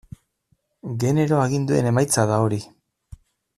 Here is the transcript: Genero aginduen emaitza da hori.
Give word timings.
Genero 1.03 1.37
aginduen 1.43 1.91
emaitza 1.91 2.27
da 2.33 2.43
hori. 2.47 2.61